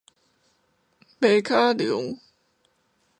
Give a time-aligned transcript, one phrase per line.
[1.19, 2.17] 馬卡龍